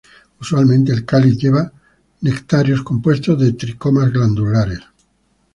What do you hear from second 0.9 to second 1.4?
el cáliz